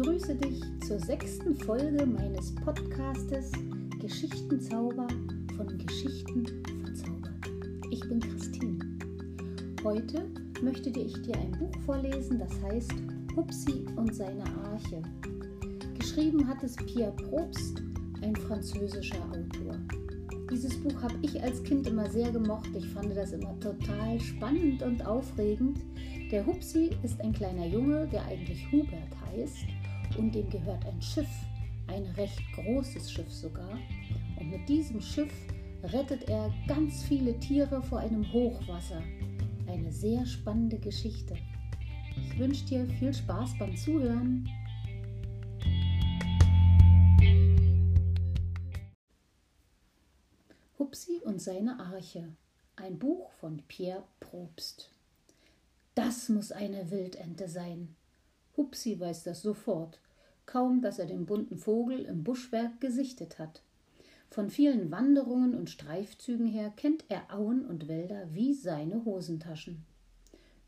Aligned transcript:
begrüße 0.00 0.34
dich 0.34 0.62
zur 0.86 0.98
sechsten 0.98 1.54
Folge 1.56 2.06
meines 2.06 2.54
Podcastes 2.54 3.52
Geschichtenzauber 4.00 5.06
von 5.58 5.66
Geschichten 5.76 6.46
verzaubert. 6.82 7.50
Ich 7.90 8.00
bin 8.08 8.18
Christine. 8.18 8.78
Heute 9.84 10.24
möchte 10.62 10.88
ich 10.88 11.12
dir 11.20 11.36
ein 11.36 11.52
Buch 11.52 11.78
vorlesen, 11.84 12.38
das 12.38 12.50
heißt 12.62 12.94
Hupsi 13.36 13.84
und 13.96 14.14
seine 14.14 14.44
Arche. 14.72 15.02
Geschrieben 15.98 16.48
hat 16.48 16.62
es 16.62 16.76
Pierre 16.76 17.12
Probst, 17.28 17.82
ein 18.22 18.34
französischer 18.34 19.22
Autor. 19.28 19.76
Dieses 20.50 20.78
Buch 20.78 21.02
habe 21.02 21.16
ich 21.20 21.42
als 21.42 21.62
Kind 21.62 21.86
immer 21.86 22.08
sehr 22.08 22.32
gemocht. 22.32 22.70
Ich 22.74 22.88
fand 22.88 23.14
das 23.14 23.32
immer 23.32 23.54
total 23.60 24.18
spannend 24.18 24.82
und 24.82 25.04
aufregend. 25.04 25.78
Der 26.30 26.46
Hupsi 26.46 26.88
ist 27.02 27.20
ein 27.20 27.34
kleiner 27.34 27.66
Junge, 27.66 28.08
der 28.10 28.24
eigentlich 28.24 28.66
Hubert 28.72 29.14
heißt 29.30 29.66
und 30.16 30.34
dem 30.34 30.48
gehört 30.50 30.84
ein 30.86 31.00
Schiff, 31.00 31.30
ein 31.86 32.04
recht 32.16 32.40
großes 32.54 33.12
Schiff 33.12 33.30
sogar. 33.32 33.78
Und 34.38 34.50
mit 34.50 34.68
diesem 34.68 35.00
Schiff 35.00 35.32
rettet 35.82 36.28
er 36.28 36.52
ganz 36.66 37.02
viele 37.04 37.38
Tiere 37.38 37.82
vor 37.82 38.00
einem 38.00 38.30
Hochwasser. 38.32 39.02
Eine 39.66 39.92
sehr 39.92 40.26
spannende 40.26 40.78
Geschichte. 40.78 41.36
Ich 42.16 42.38
wünsche 42.38 42.64
dir 42.66 42.86
viel 42.98 43.14
Spaß 43.14 43.58
beim 43.58 43.76
Zuhören. 43.76 44.48
Hupsi 50.78 51.20
und 51.24 51.40
seine 51.40 51.78
Arche. 51.78 52.32
Ein 52.76 52.98
Buch 52.98 53.30
von 53.32 53.62
Pierre 53.68 54.04
Probst. 54.18 54.90
Das 55.94 56.28
muss 56.28 56.50
eine 56.50 56.90
Wildente 56.90 57.48
sein. 57.48 57.94
Hupsi 58.60 59.00
weiß 59.00 59.24
das 59.24 59.40
sofort, 59.40 59.98
kaum 60.44 60.82
dass 60.82 60.98
er 60.98 61.06
den 61.06 61.24
bunten 61.24 61.56
Vogel 61.56 62.00
im 62.04 62.24
Buschwerk 62.24 62.78
gesichtet 62.78 63.38
hat. 63.38 63.62
Von 64.28 64.50
vielen 64.50 64.90
Wanderungen 64.90 65.54
und 65.54 65.70
Streifzügen 65.70 66.46
her 66.46 66.70
kennt 66.76 67.06
er 67.08 67.32
Auen 67.34 67.64
und 67.64 67.88
Wälder 67.88 68.28
wie 68.34 68.52
seine 68.52 69.06
Hosentaschen. 69.06 69.86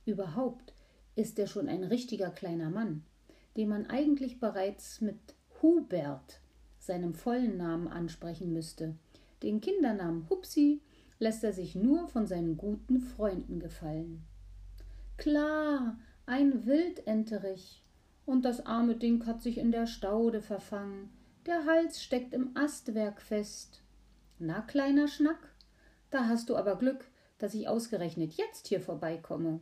Überhaupt 0.07 0.73
ist 1.17 1.39
er 1.39 1.47
schon 1.47 1.69
ein 1.69 1.85
richtiger 1.85 2.31
kleiner 2.31 2.71
Mann, 2.71 3.05
den 3.59 3.69
man 3.69 3.85
eigentlich 3.85 4.41
bereits 4.41 5.03
mit 5.03 5.19
Hubert, 5.61 6.41
seinem 6.79 7.13
vollen 7.13 7.59
Namen, 7.59 7.89
ansprechen 7.89 8.55
müsste. 8.55 8.95
Den 9.43 9.61
Kindernamen 9.61 10.31
Hupsi 10.31 10.81
lässt 11.19 11.45
er 11.45 11.53
sich 11.53 11.75
nur 11.75 12.09
von 12.09 12.27
seinen 12.27 12.57
guten 12.57 13.01
Freunden 13.01 13.61
gefallen. 13.61 14.25
Klar, 15.19 15.99
ein 16.25 16.65
Wildenterich. 16.65 17.82
Und 18.33 18.47
das 18.47 18.65
arme 18.65 18.97
Ding 18.97 19.27
hat 19.27 19.43
sich 19.43 19.59
in 19.59 19.73
der 19.73 19.87
Staude 19.87 20.41
verfangen. 20.41 21.11
Der 21.45 21.67
Hals 21.67 22.03
steckt 22.03 22.33
im 22.33 22.57
Astwerk 22.57 23.21
fest. 23.21 23.83
Na, 24.39 24.63
kleiner 24.63 25.07
Schnack, 25.07 25.53
da 26.09 26.25
hast 26.29 26.49
du 26.49 26.57
aber 26.57 26.77
Glück, 26.77 27.05
dass 27.37 27.53
ich 27.53 27.69
ausgerechnet 27.69 28.33
jetzt 28.33 28.69
hier 28.69 28.81
vorbeikomme. 28.81 29.61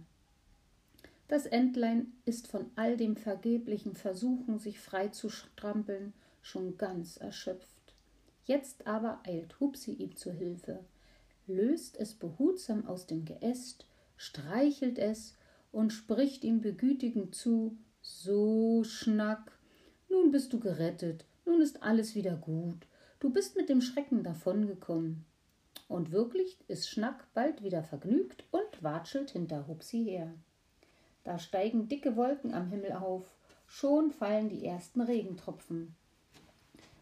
Das 1.27 1.47
Entlein 1.47 2.13
ist 2.27 2.47
von 2.47 2.71
all 2.77 2.97
dem 2.97 3.17
vergeblichen 3.17 3.97
Versuchen, 3.97 4.61
sich 4.61 4.79
frei 4.79 5.09
zu 5.09 5.31
strampeln, 5.31 6.13
schon 6.41 6.79
ganz 6.79 7.17
erschöpft. 7.17 7.97
Jetzt 8.45 8.87
aber 8.87 9.21
eilt 9.27 9.59
Hupsi 9.59 9.95
ihm 9.95 10.15
zu 10.15 10.31
Hilfe, 10.31 10.85
löst 11.49 11.97
es 11.97 12.15
behutsam 12.15 12.87
aus 12.87 13.09
dem 13.09 13.25
Geäst, 13.25 13.87
streichelt 14.17 14.97
es 14.97 15.37
und 15.73 15.93
spricht 15.93 16.45
ihm 16.45 16.61
begütigend 16.61 17.35
zu 17.35 17.77
So, 18.03 18.83
Schnack, 18.83 19.53
nun 20.09 20.31
bist 20.31 20.55
du 20.55 20.59
gerettet, 20.59 21.27
nun 21.45 21.61
ist 21.61 21.83
alles 21.83 22.15
wieder 22.15 22.35
gut, 22.35 22.87
du 23.19 23.29
bist 23.29 23.57
mit 23.57 23.69
dem 23.69 23.83
Schrecken 23.83 24.23
davongekommen. 24.23 25.27
Und 25.87 26.11
wirklich 26.11 26.57
ist 26.67 26.89
Schnack 26.89 27.27
bald 27.35 27.63
wieder 27.63 27.83
vergnügt 27.83 28.45
und 28.53 28.83
watschelt 28.83 29.31
hinter 29.33 29.67
Hupsi 29.67 30.03
her. 30.05 30.33
Da 31.25 31.39
steigen 31.39 31.89
dicke 31.89 32.17
Wolken 32.17 32.55
am 32.55 32.71
Himmel 32.71 32.93
auf, 32.93 33.25
schon 33.67 34.13
fallen 34.13 34.49
die 34.49 34.65
ersten 34.65 35.03
Regentropfen. 35.03 35.95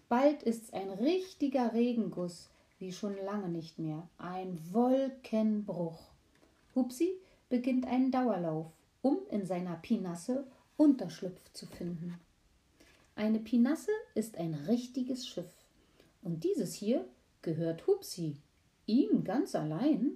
Bald 0.08 0.42
ist's 0.42 0.72
ein 0.72 0.90
richtiger 0.90 1.74
Regenguss, 1.74 2.48
wie 2.80 2.92
schon 2.92 3.16
lange 3.24 3.48
nicht 3.48 3.78
mehr, 3.78 4.08
ein 4.18 4.58
Wolkenbruch. 4.72 6.10
Hupsi 6.74 7.12
beginnt 7.48 7.86
einen 7.86 8.10
Dauerlauf, 8.10 8.72
um 9.02 9.18
in 9.30 9.46
seiner 9.46 9.76
Pinasse 9.76 10.46
Unterschlupf 10.78 11.52
zu 11.52 11.66
finden. 11.66 12.14
Eine 13.16 13.40
Pinasse 13.40 13.90
ist 14.14 14.38
ein 14.38 14.54
richtiges 14.54 15.26
Schiff. 15.26 15.52
Und 16.22 16.44
dieses 16.44 16.72
hier 16.72 17.04
gehört 17.42 17.88
Hupsi, 17.88 18.36
ihm 18.86 19.24
ganz 19.24 19.56
allein. 19.56 20.12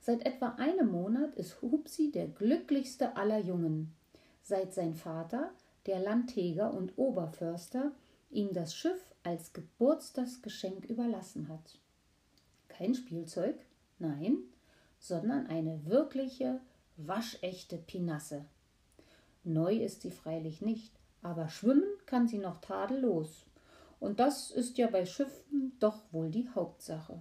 Seit 0.00 0.26
etwa 0.26 0.48
einem 0.58 0.90
Monat 0.90 1.36
ist 1.36 1.62
Hupsi 1.62 2.10
der 2.10 2.26
glücklichste 2.26 3.16
aller 3.16 3.38
Jungen, 3.38 3.94
seit 4.42 4.74
sein 4.74 4.96
Vater, 4.96 5.52
der 5.86 6.00
Landheger 6.00 6.74
und 6.74 6.98
Oberförster, 6.98 7.92
ihm 8.30 8.52
das 8.52 8.74
Schiff 8.74 9.14
als 9.22 9.52
Geburtstagsgeschenk 9.52 10.86
überlassen 10.86 11.48
hat. 11.48 11.78
Kein 12.66 12.96
Spielzeug, 12.96 13.54
nein, 14.00 14.38
sondern 14.98 15.46
eine 15.46 15.86
wirkliche, 15.86 16.60
waschechte 16.96 17.76
Pinasse. 17.76 18.44
Neu 19.44 19.76
ist 19.76 20.02
sie 20.02 20.10
freilich 20.10 20.62
nicht, 20.62 20.92
aber 21.22 21.48
schwimmen 21.48 21.84
kann 22.06 22.26
sie 22.26 22.38
noch 22.38 22.60
tadellos. 22.60 23.46
Und 24.00 24.20
das 24.20 24.50
ist 24.50 24.78
ja 24.78 24.86
bei 24.86 25.06
Schiffen 25.06 25.72
doch 25.80 26.02
wohl 26.12 26.30
die 26.30 26.48
Hauptsache. 26.48 27.20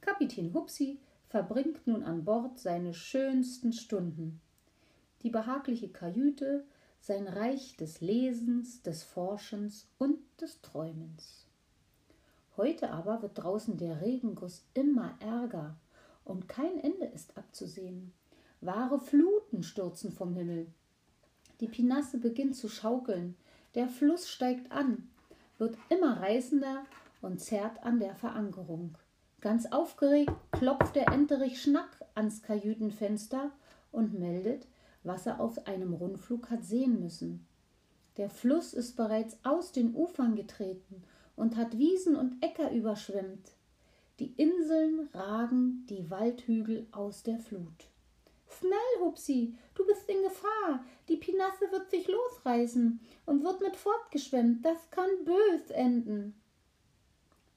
Kapitän 0.00 0.54
Hupsi 0.54 1.00
verbringt 1.28 1.86
nun 1.86 2.02
an 2.02 2.24
Bord 2.24 2.58
seine 2.58 2.94
schönsten 2.94 3.72
Stunden. 3.72 4.40
Die 5.22 5.30
behagliche 5.30 5.88
Kajüte, 5.88 6.64
sein 7.00 7.26
Reich 7.26 7.76
des 7.76 8.00
Lesens, 8.00 8.82
des 8.82 9.02
Forschens 9.02 9.88
und 9.98 10.18
des 10.40 10.60
Träumens. 10.62 11.46
Heute 12.56 12.90
aber 12.90 13.22
wird 13.22 13.38
draußen 13.38 13.76
der 13.76 14.00
Regenguss 14.00 14.64
immer 14.74 15.16
ärger 15.20 15.76
und 16.24 16.48
kein 16.48 16.78
Ende 16.78 17.06
ist 17.06 17.36
abzusehen. 17.36 18.12
Wahre 18.60 18.98
Fluten 18.98 19.62
stürzen 19.62 20.10
vom 20.10 20.34
Himmel. 20.34 20.66
Die 21.60 21.68
Pinasse 21.68 22.18
beginnt 22.18 22.56
zu 22.56 22.68
schaukeln, 22.68 23.36
der 23.74 23.88
Fluss 23.88 24.28
steigt 24.28 24.70
an, 24.70 25.08
wird 25.58 25.76
immer 25.88 26.20
reißender 26.20 26.84
und 27.20 27.40
zerrt 27.40 27.82
an 27.82 27.98
der 27.98 28.14
Verankerung. 28.14 28.96
Ganz 29.40 29.66
aufgeregt 29.66 30.32
klopft 30.52 30.96
der 30.96 31.08
Enterich 31.08 31.60
Schnack 31.60 32.04
ans 32.14 32.42
Kajütenfenster 32.42 33.50
und 33.92 34.18
meldet, 34.18 34.66
was 35.04 35.26
er 35.26 35.40
auf 35.40 35.66
einem 35.66 35.94
Rundflug 35.94 36.50
hat 36.50 36.64
sehen 36.64 37.00
müssen. 37.00 37.46
Der 38.16 38.30
Fluss 38.30 38.74
ist 38.74 38.96
bereits 38.96 39.38
aus 39.44 39.70
den 39.72 39.94
Ufern 39.94 40.34
getreten 40.34 41.02
und 41.36 41.56
hat 41.56 41.78
Wiesen 41.78 42.16
und 42.16 42.42
Äcker 42.42 42.72
überschwemmt. 42.72 43.52
Die 44.18 44.32
Inseln 44.36 45.08
ragen 45.14 45.86
die 45.88 46.10
Waldhügel 46.10 46.88
aus 46.90 47.22
der 47.22 47.38
Flut. 47.38 47.90
Schnell, 48.58 49.00
Hupsi, 49.00 49.54
du 49.74 49.86
bist 49.86 50.08
in 50.08 50.22
Gefahr. 50.22 50.84
Die 51.08 51.16
Pinasse 51.16 51.70
wird 51.70 51.90
sich 51.90 52.08
losreißen 52.08 53.00
und 53.26 53.44
wird 53.44 53.60
mit 53.60 53.76
fortgeschwemmt. 53.76 54.64
Das 54.64 54.90
kann 54.90 55.08
bös 55.24 55.70
enden. 55.70 56.34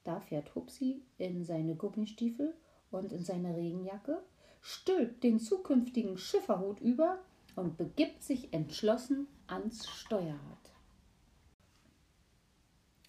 Da 0.04 0.20
fährt 0.20 0.54
Hupsi 0.54 1.02
in 1.18 1.44
seine 1.44 1.74
Gummistiefel 1.74 2.54
und 2.90 3.12
in 3.12 3.24
seine 3.24 3.56
Regenjacke, 3.56 4.22
stülpt 4.60 5.24
den 5.24 5.40
zukünftigen 5.40 6.18
Schifferhut 6.18 6.80
über 6.80 7.18
und 7.56 7.76
begibt 7.76 8.22
sich 8.22 8.52
entschlossen 8.52 9.26
ans 9.46 9.88
Steuerrad. 9.88 10.72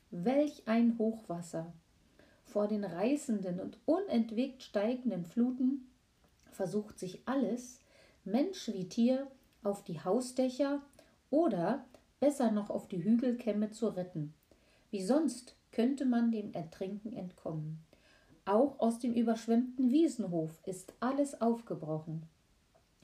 Welch 0.09 0.63
ein 0.67 0.97
Hochwasser! 0.97 1.73
Vor 2.45 2.67
den 2.67 2.83
reißenden 2.83 3.59
und 3.59 3.79
unentwegt 3.85 4.61
steigenden 4.61 5.25
Fluten 5.25 5.89
versucht 6.51 6.99
sich 6.99 7.23
alles, 7.25 7.79
Mensch 8.25 8.69
wie 8.69 8.87
Tier, 8.87 9.27
auf 9.63 9.83
die 9.83 9.99
Hausdächer 9.99 10.81
oder 11.29 11.85
besser 12.19 12.51
noch 12.51 12.69
auf 12.69 12.87
die 12.87 13.03
Hügelkämme 13.03 13.71
zu 13.71 13.87
retten. 13.87 14.33
Wie 14.91 15.03
sonst 15.03 15.55
könnte 15.71 16.05
man 16.05 16.31
dem 16.31 16.53
Ertrinken 16.53 17.11
entkommen. 17.13 17.83
Auch 18.45 18.79
aus 18.79 18.99
dem 18.99 19.13
überschwemmten 19.13 19.91
Wiesenhof 19.91 20.51
ist 20.65 20.93
alles 20.99 21.41
aufgebrochen. 21.41 22.23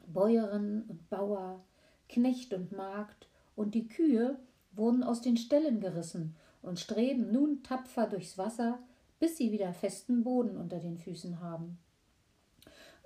Bäuerin 0.07 0.83
und 0.87 1.09
Bauer, 1.09 1.63
Knecht 2.07 2.53
und 2.53 2.71
Magd 2.71 3.27
und 3.55 3.75
die 3.75 3.87
Kühe 3.87 4.37
wurden 4.71 5.03
aus 5.03 5.21
den 5.21 5.37
Ställen 5.37 5.79
gerissen 5.79 6.35
und 6.61 6.79
streben 6.79 7.31
nun 7.31 7.63
tapfer 7.63 8.07
durchs 8.07 8.37
Wasser, 8.37 8.79
bis 9.19 9.37
sie 9.37 9.51
wieder 9.51 9.73
festen 9.73 10.23
Boden 10.23 10.57
unter 10.57 10.79
den 10.79 10.97
Füßen 10.97 11.41
haben. 11.41 11.77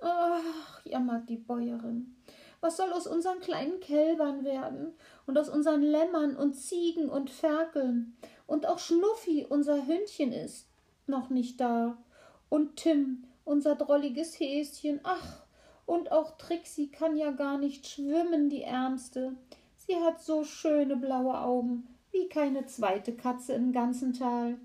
Ach, 0.06 0.84
jammert 0.84 1.30
die 1.30 1.38
Bäuerin, 1.38 2.14
Was 2.60 2.76
soll 2.76 2.92
aus 2.92 3.06
unseren 3.06 3.40
kleinen 3.40 3.80
Kälbern 3.80 4.44
werden? 4.44 4.92
Und 5.26 5.38
aus 5.38 5.48
unseren 5.48 5.80
Lämmern 5.80 6.36
und 6.36 6.52
Ziegen 6.52 7.08
und 7.08 7.30
Ferkeln? 7.30 8.14
Und 8.46 8.66
auch 8.66 8.78
Schnuffi, 8.78 9.46
unser 9.48 9.86
Hündchen, 9.86 10.32
ist 10.32 10.68
noch 11.06 11.30
nicht 11.30 11.58
da. 11.58 11.96
Und 12.50 12.76
Tim, 12.76 13.24
unser 13.46 13.76
drolliges 13.76 14.38
Häschen. 14.38 15.00
Ach, 15.04 15.46
und 15.86 16.12
auch 16.12 16.36
Trixie 16.36 16.90
kann 16.90 17.16
ja 17.16 17.30
gar 17.30 17.56
nicht 17.56 17.86
schwimmen, 17.86 18.50
die 18.50 18.62
Ärmste. 18.62 19.34
Sie 19.78 19.96
hat 19.96 20.20
so 20.20 20.44
schöne 20.44 20.96
blaue 20.96 21.40
Augen, 21.40 21.88
wie 22.10 22.28
keine 22.28 22.66
zweite 22.66 23.16
Katze 23.16 23.54
im 23.54 23.72
ganzen 23.72 24.12
Tal. 24.12 24.58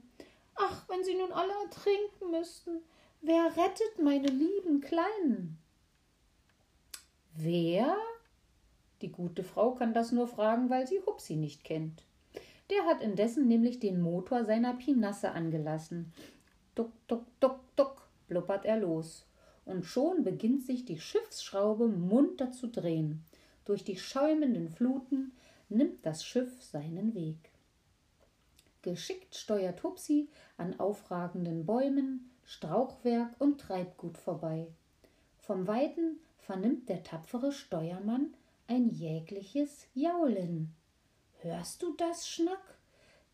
Ach, 0.56 0.83
wenn 0.89 1.06
sie 1.06 1.15
nun 1.15 1.31
alle 1.31 1.53
ertrinken 1.63 2.31
müssten. 2.31 2.81
Wer 3.21 3.45
rettet 3.57 4.01
meine 4.01 4.30
lieben 4.30 4.80
Kleinen? 4.80 5.57
Wer? 7.36 7.98
Die 9.01 9.12
gute 9.12 9.44
Frau 9.44 9.75
kann 9.75 9.94
das 9.94 10.12
nur 10.13 10.27
fragen, 10.27 10.69
weil 10.69 10.88
sie 10.88 11.01
Hupsi 11.06 11.36
nicht 11.36 11.63
kennt. 11.66 12.04
Der 12.69 12.86
hat 12.86 13.01
indessen 13.01 13.48
nämlich 13.48 13.80
den 13.80 14.01
Motor 14.01 14.45
seiner 14.45 14.74
Pinasse 14.74 15.31
angelassen. 15.31 16.13
Duck, 16.75 16.92
duck, 17.07 17.25
duck, 17.42 17.60
duck, 17.75 18.10
blubbert 18.27 18.66
er 18.66 18.77
los. 18.77 19.25
Und 19.66 19.86
schon 19.86 20.24
beginnt 20.24 20.63
sich 20.63 20.86
die 20.86 21.00
Schiffsschraube 21.00 21.88
munter 21.88 22.51
zu 22.51 22.68
drehen. 22.68 23.25
Durch 23.66 23.83
die 23.83 23.98
schäumenden 23.98 24.69
Fluten 24.69 25.33
nimmt 25.68 26.06
das 26.06 26.24
Schiff 26.24 26.63
seinen 26.63 27.13
Weg. 27.13 27.51
Geschickt 28.81 29.36
steuert 29.36 29.83
Hupsi 29.83 30.30
an 30.57 30.80
aufragenden 30.80 31.66
Bäumen, 31.66 32.28
Strauchwerk 32.49 33.29
und 33.37 33.61
Treibgut 33.61 34.17
vorbei. 34.17 34.65
Vom 35.37 35.67
Weiten 35.67 36.19
vernimmt 36.39 36.89
der 36.89 37.03
tapfere 37.03 37.51
Steuermann 37.51 38.33
ein 38.65 38.89
jägliches 38.89 39.85
Jaulen. 39.93 40.73
Hörst 41.41 41.83
du 41.83 41.93
das, 41.93 42.27
Schnack? 42.27 42.79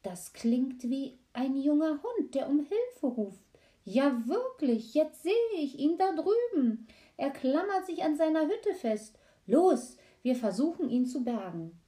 Das 0.04 0.34
klingt 0.34 0.84
wie 0.84 1.18
ein 1.32 1.56
junger 1.56 2.02
Hund, 2.04 2.36
der 2.36 2.50
um 2.50 2.60
Hilfe 2.60 3.08
ruft. 3.08 3.40
Ja, 3.86 4.22
wirklich, 4.28 4.94
jetzt 4.94 5.24
sehe 5.24 5.34
ich 5.56 5.80
ihn 5.80 5.98
da 5.98 6.12
drüben. 6.12 6.86
Er 7.16 7.30
klammert 7.30 7.86
sich 7.86 8.04
an 8.04 8.18
seiner 8.18 8.48
Hütte 8.48 8.74
fest. 8.74 9.18
Los, 9.48 9.96
wir 10.24 10.36
versuchen 10.36 10.90
ihn 10.90 11.06
zu 11.06 11.24
bergen. 11.24 11.80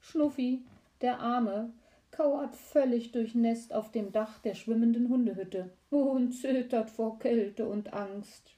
Schnuffi, 0.00 0.64
der 1.02 1.20
Arme, 1.20 1.72
kauert 2.12 2.54
völlig 2.54 3.10
durchnässt 3.10 3.72
auf 3.72 3.90
dem 3.90 4.12
Dach 4.12 4.38
der 4.38 4.54
schwimmenden 4.54 5.08
Hundehütte 5.08 5.70
und 5.90 6.32
zittert 6.32 6.90
vor 6.90 7.18
Kälte 7.18 7.66
und 7.66 7.92
Angst. 7.92 8.52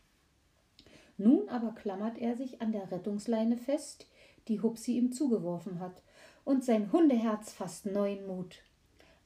Nun 1.17 1.49
aber 1.49 1.73
klammert 1.73 2.19
er 2.19 2.37
sich 2.37 2.61
an 2.61 2.73
der 2.73 2.91
Rettungsleine 2.91 3.57
fest, 3.57 4.09
die 4.49 4.61
Hupsi 4.61 4.99
ihm 4.99 5.13
zugeworfen 5.13 5.81
hat, 5.81 6.03
und 6.45 6.65
sein 6.65 6.93
Hundeherz 6.93 7.53
fasst 7.53 7.87
neuen 7.87 8.27
Mut. 8.27 8.63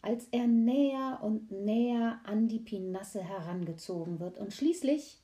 Als 0.03 0.29
er 0.31 0.47
näher 0.47 1.19
und 1.23 1.51
näher 1.51 2.21
an 2.25 2.47
die 2.47 2.61
Pinasse 2.61 3.21
herangezogen 3.21 4.21
wird 4.21 4.39
und 4.39 4.53
schließlich 4.53 5.19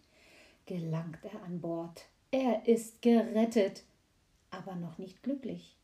gelangt 0.67 1.19
er 1.23 1.43
an 1.45 1.61
Bord. 1.61 2.07
Er 2.31 2.67
ist 2.67 3.03
gerettet, 3.03 3.85
aber 4.51 4.75
noch 4.75 4.99
nicht 4.99 5.23
glücklich. 5.23 5.77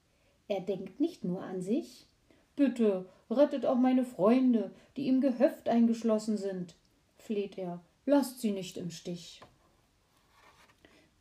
Er 0.48 0.60
denkt 0.60 0.98
nicht 0.98 1.22
nur 1.22 1.42
an 1.42 1.62
sich. 1.62 2.08
Bitte, 2.56 3.06
rettet 3.30 3.64
auch 3.64 3.76
meine 3.76 4.04
Freunde, 4.04 4.70
die 4.96 5.08
im 5.08 5.20
Gehöft 5.20 5.68
eingeschlossen 5.68 6.36
sind, 6.36 6.74
fleht 7.16 7.58
er. 7.58 7.80
Lasst 8.06 8.40
sie 8.40 8.52
nicht 8.52 8.76
im 8.76 8.90
Stich. 8.90 9.40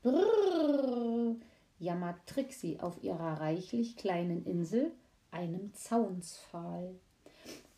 Brrr, 0.01 1.35
jammert 1.77 2.25
Trixie 2.25 2.79
auf 2.79 3.03
ihrer 3.03 3.39
reichlich 3.39 3.95
kleinen 3.97 4.45
Insel, 4.45 4.91
einem 5.31 5.73
Zaunspfahl. 5.73 6.95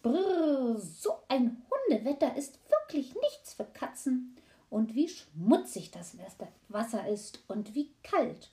Brrr, 0.01 0.77
so 0.77 1.13
ein 1.27 1.61
Hundewetter 1.69 2.35
ist 2.35 2.59
wirklich 2.69 3.13
nichts 3.15 3.53
für 3.53 3.65
Katzen. 3.65 4.35
Und 4.69 4.95
wie 4.95 5.09
schmutzig 5.09 5.91
das 5.91 6.15
Wasser 6.69 7.07
ist 7.09 7.43
und 7.49 7.75
wie 7.75 7.91
kalt 8.03 8.49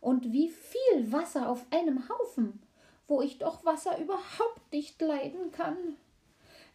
und 0.00 0.32
wie 0.32 0.48
viel 0.48 1.12
Wasser 1.12 1.50
auf 1.50 1.66
einem 1.70 2.08
Haufen, 2.08 2.62
wo 3.08 3.22
ich 3.22 3.38
doch 3.38 3.64
Wasser 3.64 3.98
überhaupt 3.98 4.72
nicht 4.72 5.00
leiden 5.00 5.50
kann. 5.50 5.96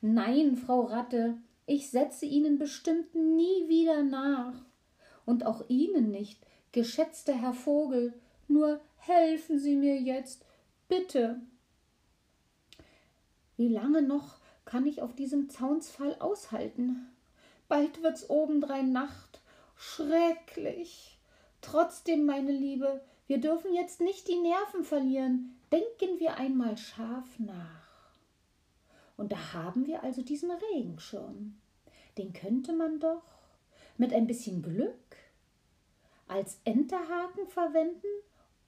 Nein, 0.02 0.58
Frau 0.58 0.82
Ratte, 0.82 1.38
ich 1.66 1.90
setze 1.90 2.26
Ihnen 2.26 2.58
bestimmt 2.58 3.16
nie 3.16 3.70
wieder 3.70 4.04
nach. 4.04 4.66
Und 5.26 5.46
auch 5.46 5.64
Ihnen 5.70 6.12
nicht, 6.12 6.46
geschätzter 6.74 7.34
Herr 7.34 7.54
Vogel, 7.54 8.14
nur 8.50 8.82
helfen 8.98 9.60
Sie 9.60 9.76
mir 9.76 9.96
jetzt, 9.96 10.44
bitte. 10.90 11.40
Wie 13.56 13.70
lange 13.70 14.02
noch 14.02 14.40
kann 14.66 14.86
ich 14.86 15.02
auf 15.02 15.16
diesem 15.16 15.50
Zaunsfall 15.50 16.16
aushalten? 16.20 17.08
Bald 17.68 18.04
wird's 18.04 18.30
obendrein 18.30 18.92
Nacht. 18.92 19.42
Schrecklich. 19.76 21.18
Trotzdem, 21.62 22.26
meine 22.26 22.52
Liebe, 22.52 23.02
wir 23.28 23.40
dürfen 23.40 23.74
jetzt 23.74 24.02
nicht 24.02 24.28
die 24.28 24.40
Nerven 24.40 24.84
verlieren. 24.84 25.58
Denken 25.74 26.20
wir 26.20 26.38
einmal 26.38 26.78
scharf 26.78 27.40
nach. 27.40 28.14
Und 29.18 29.32
da 29.32 29.54
haben 29.54 29.88
wir 29.88 30.04
also 30.04 30.22
diesen 30.22 30.52
Regenschirm. 30.52 31.60
Den 32.16 32.32
könnte 32.32 32.74
man 32.74 33.00
doch 33.00 33.24
mit 33.98 34.14
ein 34.14 34.28
bisschen 34.28 34.62
Glück 34.62 35.16
als 36.28 36.60
Enterhaken 36.64 37.48
verwenden 37.48 38.06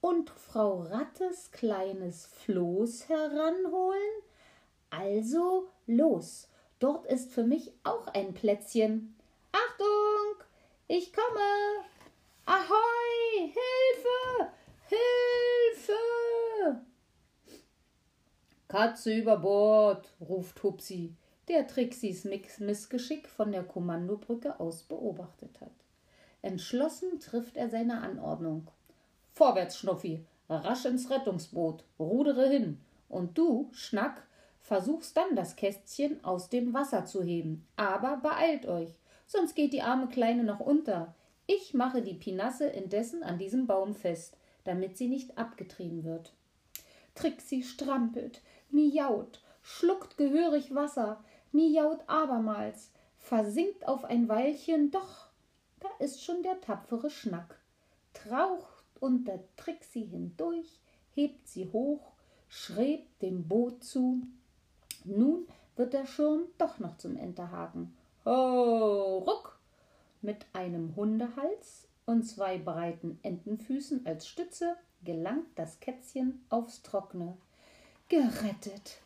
und 0.00 0.30
Frau 0.30 0.82
Rattes 0.82 1.52
kleines 1.52 2.26
Floß 2.26 3.08
heranholen? 3.08 4.22
Also 4.90 5.68
los, 5.86 6.48
dort 6.80 7.06
ist 7.06 7.30
für 7.30 7.44
mich 7.44 7.72
auch 7.84 8.08
ein 8.08 8.34
Plätzchen. 8.34 9.14
Achtung, 9.52 10.44
ich 10.88 11.12
komme. 11.12 11.84
Ahoi, 12.46 13.42
Hilfe. 13.42 14.25
Katze 18.76 19.14
über 19.14 19.38
Bord, 19.38 20.06
ruft 20.20 20.62
Hupsi, 20.62 21.14
der 21.48 21.66
Trixis 21.66 22.26
Missgeschick 22.58 23.26
von 23.26 23.50
der 23.50 23.62
Kommandobrücke 23.62 24.60
aus 24.60 24.82
beobachtet 24.82 25.62
hat. 25.62 25.72
Entschlossen 26.42 27.18
trifft 27.18 27.56
er 27.56 27.70
seine 27.70 28.02
Anordnung. 28.02 28.68
Vorwärts, 29.32 29.78
Schnuffi, 29.78 30.26
rasch 30.50 30.84
ins 30.84 31.08
Rettungsboot, 31.08 31.84
rudere 31.98 32.50
hin. 32.50 32.78
Und 33.08 33.38
du, 33.38 33.70
Schnack, 33.72 34.26
versuchst 34.60 35.16
dann 35.16 35.34
das 35.36 35.56
Kästchen 35.56 36.22
aus 36.22 36.50
dem 36.50 36.74
Wasser 36.74 37.06
zu 37.06 37.22
heben. 37.22 37.66
Aber 37.76 38.18
beeilt 38.18 38.66
euch, 38.66 38.90
sonst 39.26 39.54
geht 39.54 39.72
die 39.72 39.80
arme 39.80 40.08
Kleine 40.08 40.44
noch 40.44 40.60
unter. 40.60 41.14
Ich 41.46 41.72
mache 41.72 42.02
die 42.02 42.12
Pinasse 42.12 42.66
indessen 42.66 43.22
an 43.22 43.38
diesem 43.38 43.66
Baum 43.66 43.94
fest, 43.94 44.36
damit 44.64 44.98
sie 44.98 45.08
nicht 45.08 45.38
abgetrieben 45.38 46.04
wird. 46.04 46.34
Trixie 47.16 47.62
strampelt, 47.62 48.42
miaut, 48.70 49.42
schluckt 49.62 50.16
gehörig 50.16 50.74
Wasser, 50.74 51.22
miaut 51.52 52.00
abermals, 52.08 52.90
versinkt 53.18 53.86
auf 53.88 54.04
ein 54.04 54.28
Weilchen, 54.28 54.90
doch 54.90 55.28
da 55.80 55.88
ist 55.98 56.22
schon 56.22 56.42
der 56.42 56.60
tapfere 56.60 57.10
Schnack, 57.10 57.60
traucht 58.12 58.84
unter 59.00 59.40
Trixie 59.56 60.04
hindurch, 60.04 60.80
hebt 61.14 61.48
sie 61.48 61.70
hoch, 61.72 62.12
schrebt 62.48 63.22
dem 63.22 63.46
Boot 63.48 63.82
zu, 63.84 64.22
nun 65.04 65.46
wird 65.76 65.92
der 65.92 66.06
Schirm 66.06 66.44
doch 66.58 66.78
noch 66.78 66.96
zum 66.96 67.16
Enterhaken. 67.16 67.96
Ho, 68.24 69.18
ruck! 69.18 69.58
Mit 70.22 70.46
einem 70.52 70.96
Hundehals 70.96 71.86
und 72.06 72.24
zwei 72.24 72.58
breiten 72.58 73.18
Entenfüßen 73.22 74.06
als 74.06 74.26
Stütze 74.26 74.76
gelangt 75.04 75.46
das 75.56 75.78
Kätzchen 75.80 76.44
aufs 76.48 76.82
Trockne. 76.82 77.36
Gerettet! 78.08 79.00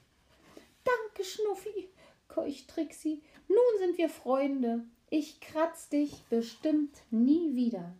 Danke, 0.85 1.25
Schnuffi, 1.25 1.88
keucht 2.28 2.69
Trixie. 2.69 3.23
Nun 3.49 3.78
sind 3.78 3.97
wir 3.97 4.11
Freunde. 4.11 4.85
Ich 5.09 5.40
kratz 5.40 5.88
dich 5.88 6.23
bestimmt 6.28 7.00
nie 7.11 7.54
wieder. 7.54 7.95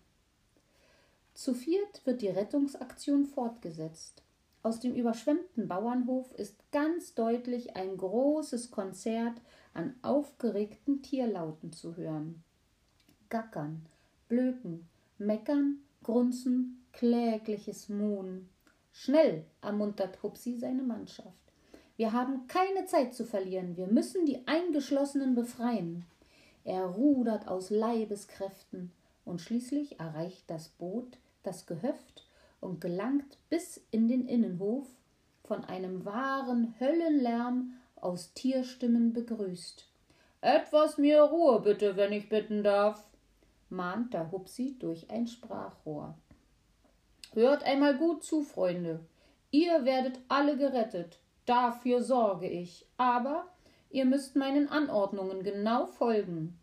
Zu 1.33 1.55
viert 1.55 2.05
wird 2.05 2.21
die 2.21 2.29
Rettungsaktion 2.29 3.25
fortgesetzt. 3.25 4.23
Aus 4.63 4.79
dem 4.79 4.95
überschwemmten 4.95 5.69
Bauernhof 5.69 6.31
ist 6.35 6.55
ganz 6.71 7.15
deutlich 7.15 7.77
ein 7.77 7.97
großes 7.97 8.71
Konzert 8.71 9.41
an 9.73 9.95
aufgeregten 10.03 11.01
Tierlauten 11.01 11.73
zu 11.73 11.97
hören. 11.97 12.45
Gackern, 13.31 13.87
Blöken, 14.29 14.87
Meckern, 15.17 15.79
Grunzen, 16.03 16.85
klägliches 16.93 17.89
Muhen. 17.89 18.51
Schnell 18.93 19.45
ermuntert 19.63 20.23
Hupsi 20.23 20.59
seine 20.59 20.83
Mannschaft. 20.83 21.29
Wir 21.97 22.13
haben 22.13 22.47
keine 22.47 22.87
Zeit 22.87 23.15
zu 23.15 23.25
verlieren, 23.25 23.77
wir 23.77 23.87
müssen 23.87 24.27
die 24.27 24.47
Eingeschlossenen 24.47 25.35
befreien. 25.35 26.07
Er 26.65 26.85
rudert 26.85 27.49
aus 27.49 27.71
Leibeskräften 27.71 28.93
und 29.25 29.41
schließlich 29.41 30.01
erreicht 30.01 30.45
das 30.49 30.69
Boot 30.69 31.19
das 31.43 31.67
Gehöft 31.67 32.27
und 32.61 32.81
gelangt 32.81 33.39
bis 33.49 33.81
in 33.91 34.09
den 34.09 34.27
Innenhof, 34.27 34.87
von 35.45 35.65
einem 35.65 36.05
wahren 36.05 36.75
Höllenlärm 36.79 37.73
aus 37.97 38.33
Tierstimmen 38.35 39.13
begrüßt. 39.13 39.87
Etwas 40.43 40.97
mehr 40.97 41.25
Ruhe 41.25 41.61
bitte, 41.61 41.97
wenn 41.97 42.13
ich 42.13 42.29
bitten 42.29 42.63
darf, 42.63 43.05
mahnt 43.69 44.15
der 44.15 44.31
Hupsi 44.31 44.77
durch 44.79 45.11
ein 45.11 45.27
Sprachrohr. 45.27 46.15
Hört 47.33 47.63
einmal 47.63 47.97
gut 47.97 48.25
zu, 48.25 48.43
Freunde. 48.43 49.01
Ihr 49.51 49.85
werdet 49.85 50.19
alle 50.29 50.57
gerettet. 50.57 51.19
Dafür 51.47 52.03
sorge 52.03 52.49
ich. 52.49 52.87
Aber 52.97 53.47
ihr 53.91 54.05
müsst 54.05 54.37
meinen 54.37 54.69
Anordnungen 54.69 55.43
genau 55.43 55.87
folgen. 55.87 56.59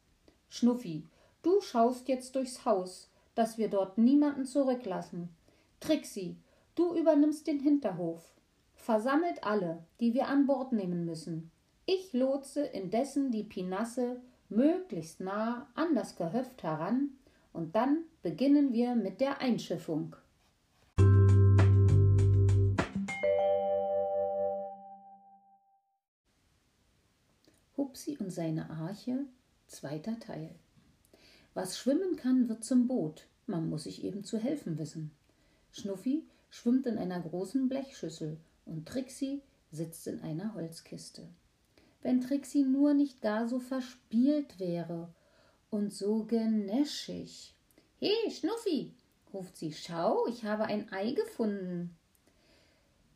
Schnuffi, 0.50 1.06
du 1.44 1.62
schaust 1.62 2.08
jetzt 2.08 2.36
durchs 2.36 2.66
Haus, 2.66 3.10
dass 3.36 3.58
wir 3.58 3.70
dort 3.70 3.98
niemanden 3.98 4.46
zurücklassen. 4.46 5.30
Trixi, 5.80 6.38
du 6.76 6.94
übernimmst 6.96 7.48
den 7.48 7.60
Hinterhof. 7.60 8.24
Versammelt 8.74 9.44
alle, 9.44 9.84
die 10.00 10.14
wir 10.14 10.28
an 10.28 10.48
Bord 10.48 10.72
nehmen 10.72 11.06
müssen. 11.06 11.52
Ich 11.86 12.14
lotse 12.14 12.64
indessen 12.64 13.32
die 13.32 13.44
Pinasse 13.44 14.22
möglichst 14.50 15.20
nah 15.20 15.68
an 15.76 15.96
das 15.96 16.16
Gehöft 16.16 16.64
heran, 16.64 17.12
und 17.54 17.76
dann 17.76 18.04
beginnen 18.22 18.72
wir 18.72 18.96
mit 18.96 19.20
der 19.20 19.42
Einschiffung. 19.42 20.16
Hupsi 27.88 28.17
und 28.20 28.32
seine 28.32 28.70
Arche, 28.70 29.25
zweiter 29.67 30.20
Teil. 30.20 30.53
Was 31.53 31.79
schwimmen 31.79 32.17
kann, 32.17 32.50
wird 32.50 32.65
zum 32.65 32.86
Boot. 32.86 33.27
Man 33.46 33.70
muss 33.70 33.84
sich 33.84 34.03
eben 34.03 34.25
zu 34.25 34.38
helfen 34.38 34.77
wissen. 34.77 35.12
Schnuffi 35.72 36.25
schwimmt 36.50 36.86
in 36.86 36.98
einer 36.98 37.22
großen 37.22 37.70
Blechschüssel 37.70 38.36
und 38.65 38.89
Trixi 38.89 39.41
sitzt 39.72 40.06
in 40.08 40.20
einer 40.20 40.53
Holzkiste. 40.53 41.29
Wenn 42.01 42.20
Trixi 42.20 42.63
nur 42.63 42.94
nicht 42.94 43.22
gar 43.22 43.48
so 43.48 43.58
verspielt 43.58 44.60
wäre 44.60 45.08
und 45.70 45.94
so 45.94 46.25
genäschig. 46.25 47.56
He, 48.01 48.12
Schnuffi, 48.29 48.94
ruft 49.34 49.56
sie, 49.56 49.72
schau, 49.72 50.27
ich 50.27 50.44
habe 50.44 50.65
ein 50.65 50.91
Ei 50.91 51.13
gefunden. 51.13 51.96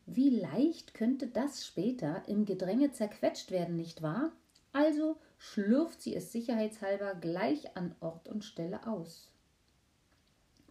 Wie 0.05 0.29
leicht 0.29 0.93
könnte 0.93 1.27
das 1.27 1.65
später 1.65 2.23
im 2.27 2.45
Gedränge 2.45 2.93
zerquetscht 2.93 3.51
werden, 3.51 3.75
nicht 3.75 4.01
wahr? 4.01 4.31
Also 4.73 5.17
schlürft 5.37 6.01
sie 6.01 6.15
es 6.15 6.31
sicherheitshalber 6.31 7.15
gleich 7.15 7.75
an 7.75 7.95
Ort 7.99 8.27
und 8.27 8.45
Stelle 8.45 8.87
aus. 8.87 9.29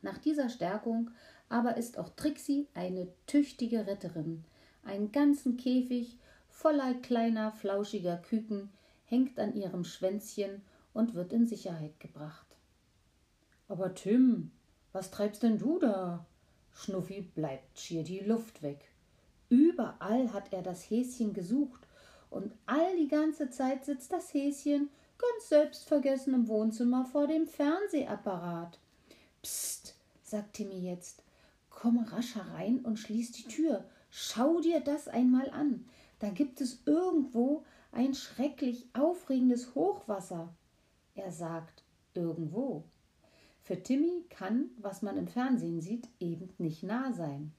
Nach 0.03 0.19
dieser 0.19 0.49
Stärkung 0.49 1.11
aber 1.49 1.77
ist 1.77 1.99
auch 1.99 2.09
Trixi 2.11 2.69
eine 2.75 3.09
tüchtige 3.27 3.87
Retterin. 3.87 4.45
Einen 4.85 5.13
ganzen 5.13 5.57
Käfig 5.57 6.17
voller 6.49 6.95
kleiner, 6.95 7.53
flauschiger 7.53 8.17
Küken 8.17 8.71
hängt 9.05 9.39
an 9.39 9.55
ihrem 9.55 9.85
Schwänzchen 9.85 10.63
und 10.95 11.15
wird 11.15 11.33
in 11.33 11.47
Sicherheit 11.47 11.99
gebracht. 12.01 12.57
Aber 13.69 13.95
Tim, 13.95 14.53
was 14.93 15.11
treibst 15.11 15.43
denn 15.43 15.59
du 15.59 15.79
da? 15.79 16.25
Schnuffi 16.73 17.23
bleibt 17.23 17.79
schier 17.79 18.05
die 18.05 18.21
Luft 18.21 18.63
weg. 18.63 18.91
Überall 19.49 20.33
hat 20.33 20.53
er 20.53 20.63
das 20.63 20.89
Häschen 20.89 21.35
gesucht 21.35 21.87
und 22.31 22.53
all 22.67 22.97
die 22.97 23.09
ganze 23.09 23.51
Zeit 23.51 23.85
sitzt 23.85 24.13
das 24.13 24.33
Häschen 24.33 24.89
ganz 25.19 25.49
selbstvergessen 25.49 26.35
im 26.35 26.49
Wohnzimmer 26.49 27.05
vor 27.05 27.27
dem 27.27 27.47
Fernsehapparat. 27.47 28.79
Psst, 29.43 29.95
sagt 30.23 30.55
Timmy 30.55 30.81
jetzt, 30.81 31.23
komm 31.69 31.99
rasch 31.99 32.35
herein 32.37 32.79
und 32.81 32.99
schließ 32.99 33.33
die 33.33 33.45
Tür. 33.45 33.85
Schau 34.11 34.61
dir 34.61 34.81
das 34.81 35.09
einmal 35.09 35.51
an. 35.51 35.85
Da 36.19 36.31
gibt 36.31 36.61
es 36.61 36.81
irgendwo 36.87 37.65
ein 37.93 38.15
schrecklich 38.15 38.87
aufregendes 38.93 39.75
Hochwasser. 39.75 40.55
Er 41.15 41.33
sagt 41.33 41.83
irgendwo. 42.15 42.85
Für 43.63 43.83
Timmy 43.83 44.25
kann, 44.31 44.71
was 44.79 45.03
man 45.03 45.17
im 45.17 45.29
Fernsehen 45.29 45.81
sieht, 45.81 46.09
eben 46.19 46.51
nicht 46.59 46.83
nah 46.83 47.13
sein. 47.13 47.53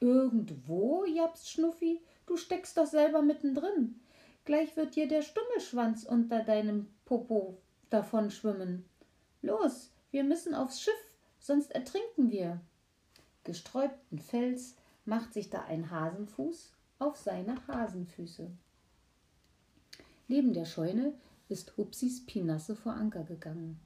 Irgendwo, 0.00 1.04
japst 1.04 1.50
Schnuffi, 1.50 2.00
Du 2.26 2.36
steckst 2.36 2.76
doch 2.78 2.86
selber 2.86 3.22
mittendrin. 3.22 4.00
Gleich 4.44 4.76
wird 4.76 4.96
dir 4.96 5.08
der 5.08 5.22
Stummelschwanz 5.22 6.04
unter 6.04 6.42
deinem 6.42 6.88
Popo 7.04 7.58
davon 7.90 8.30
schwimmen. 8.30 8.84
Los, 9.42 9.90
wir 10.10 10.24
müssen 10.24 10.54
aufs 10.54 10.80
Schiff, 10.80 11.16
sonst 11.38 11.72
ertrinken 11.72 12.30
wir. 12.30 12.60
Gesträubten 13.44 14.18
Fels 14.18 14.74
macht 15.04 15.34
sich 15.34 15.50
da 15.50 15.64
ein 15.64 15.90
Hasenfuß 15.90 16.72
auf 16.98 17.16
seine 17.16 17.66
Hasenfüße. 17.66 18.50
Neben 20.28 20.54
der 20.54 20.64
Scheune 20.64 21.12
ist 21.48 21.76
Hupsis 21.76 22.24
Pinasse 22.24 22.74
vor 22.74 22.94
Anker 22.94 23.24
gegangen. 23.24 23.78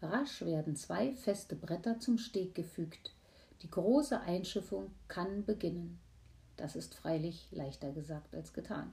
Rasch 0.00 0.42
werden 0.42 0.76
zwei 0.76 1.14
feste 1.14 1.56
Bretter 1.56 1.98
zum 1.98 2.18
Steg 2.18 2.54
gefügt. 2.54 3.12
Die 3.62 3.70
große 3.70 4.20
Einschiffung 4.20 4.90
kann 5.08 5.44
beginnen. 5.44 6.00
Das 6.56 6.76
ist 6.76 6.94
freilich 6.94 7.48
leichter 7.50 7.92
gesagt 7.92 8.34
als 8.34 8.52
getan. 8.52 8.92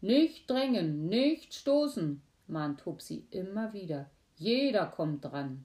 Nicht 0.00 0.48
drängen, 0.48 1.08
nicht 1.08 1.54
stoßen, 1.54 2.22
mahnt 2.46 2.84
Hupsi 2.86 3.24
immer 3.30 3.72
wieder. 3.72 4.10
Jeder 4.36 4.86
kommt 4.86 5.24
dran. 5.24 5.64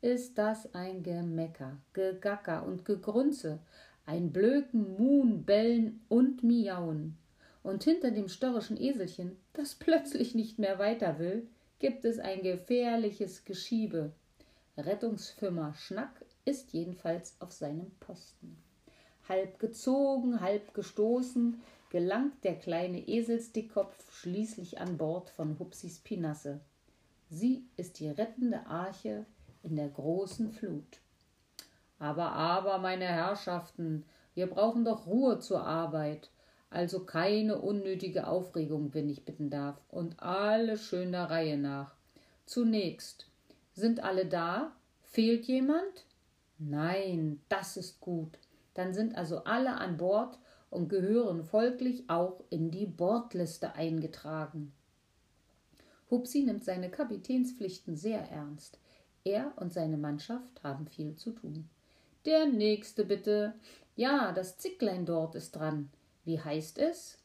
Ist 0.00 0.38
das 0.38 0.74
ein 0.74 1.02
Gemecker, 1.02 1.76
Gegacker 1.92 2.64
und 2.64 2.84
Gegrunze, 2.84 3.60
ein 4.06 4.32
Blöken, 4.32 4.96
Muhn, 4.96 5.44
Bellen 5.44 6.00
und 6.08 6.42
Miauen. 6.42 7.16
Und 7.62 7.84
hinter 7.84 8.10
dem 8.10 8.28
störrischen 8.28 8.80
Eselchen, 8.80 9.36
das 9.52 9.74
plötzlich 9.78 10.34
nicht 10.34 10.58
mehr 10.58 10.78
weiter 10.78 11.18
will, 11.18 11.46
gibt 11.78 12.04
es 12.04 12.18
ein 12.18 12.42
gefährliches 12.42 13.44
Geschiebe. 13.44 14.12
Rettungsfirma 14.76 15.74
Schnack 15.74 16.24
ist 16.44 16.72
jedenfalls 16.72 17.36
auf 17.40 17.52
seinem 17.52 17.90
Posten. 18.00 18.56
Halb 19.28 19.58
gezogen, 19.58 20.40
halb 20.40 20.74
gestoßen, 20.74 21.60
gelangt 21.90 22.42
der 22.44 22.54
kleine 22.54 23.06
Eselsdickkopf 23.06 24.12
schließlich 24.12 24.80
an 24.80 24.96
Bord 24.96 25.30
von 25.30 25.58
Hupsis 25.58 26.00
Pinasse. 26.00 26.60
Sie 27.28 27.64
ist 27.76 28.00
die 28.00 28.08
rettende 28.08 28.66
Arche 28.66 29.26
in 29.62 29.76
der 29.76 29.88
großen 29.88 30.52
Flut. 30.52 31.00
Aber, 31.98 32.32
aber, 32.32 32.78
meine 32.78 33.06
Herrschaften, 33.06 34.04
wir 34.34 34.48
brauchen 34.48 34.84
doch 34.84 35.06
Ruhe 35.06 35.38
zur 35.38 35.64
Arbeit, 35.64 36.30
also 36.68 37.04
keine 37.04 37.58
unnötige 37.58 38.26
Aufregung, 38.26 38.92
wenn 38.94 39.08
ich 39.08 39.24
bitten 39.24 39.50
darf, 39.50 39.76
und 39.88 40.20
alle 40.20 40.78
schön 40.78 41.12
der 41.12 41.30
Reihe 41.30 41.56
nach. 41.56 41.94
Zunächst, 42.46 43.26
sind 43.74 44.02
alle 44.02 44.26
da? 44.26 44.72
Fehlt 45.02 45.44
jemand? 45.46 46.06
Nein, 46.58 47.40
das 47.48 47.76
ist 47.76 48.00
gut. 48.00 48.38
Dann 48.74 48.94
sind 48.94 49.16
also 49.16 49.44
alle 49.44 49.74
an 49.74 49.96
Bord 49.96 50.38
und 50.70 50.88
gehören 50.88 51.44
folglich 51.44 52.08
auch 52.08 52.42
in 52.50 52.70
die 52.70 52.86
Bordliste 52.86 53.74
eingetragen. 53.74 54.72
Hupsi 56.10 56.42
nimmt 56.42 56.64
seine 56.64 56.90
Kapitänspflichten 56.90 57.96
sehr 57.96 58.30
ernst. 58.30 58.78
Er 59.24 59.52
und 59.56 59.72
seine 59.72 59.96
Mannschaft 59.96 60.62
haben 60.62 60.86
viel 60.86 61.16
zu 61.16 61.32
tun. 61.32 61.68
Der 62.24 62.46
nächste 62.46 63.04
bitte. 63.04 63.54
Ja, 63.96 64.32
das 64.32 64.58
Zicklein 64.58 65.06
dort 65.06 65.34
ist 65.34 65.52
dran. 65.52 65.90
Wie 66.24 66.40
heißt 66.40 66.78
es? 66.78 67.18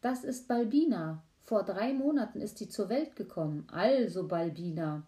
Das 0.00 0.24
ist 0.24 0.48
Balbina. 0.48 1.22
Vor 1.44 1.64
drei 1.64 1.92
Monaten 1.92 2.40
ist 2.40 2.58
sie 2.58 2.68
zur 2.68 2.88
Welt 2.88 3.16
gekommen. 3.16 3.66
Also, 3.70 4.26
Balbina. 4.26 5.02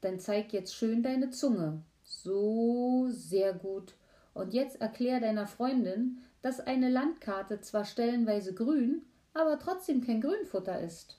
Dann 0.00 0.18
zeig 0.18 0.52
jetzt 0.52 0.74
schön 0.74 1.02
deine 1.02 1.30
Zunge. 1.30 1.82
So, 2.02 3.08
sehr 3.10 3.52
gut. 3.52 3.94
Und 4.38 4.54
jetzt 4.54 4.80
erklär 4.80 5.18
deiner 5.18 5.48
Freundin, 5.48 6.18
dass 6.42 6.60
eine 6.60 6.88
Landkarte 6.88 7.60
zwar 7.60 7.84
stellenweise 7.84 8.54
grün, 8.54 9.02
aber 9.34 9.58
trotzdem 9.58 10.00
kein 10.00 10.20
Grünfutter 10.20 10.80
ist. 10.80 11.18